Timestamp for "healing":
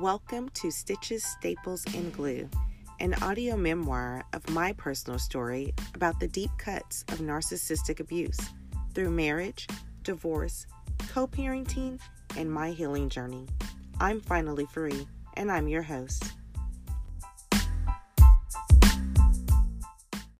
12.70-13.10